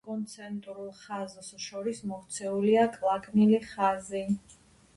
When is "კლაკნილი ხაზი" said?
2.99-4.27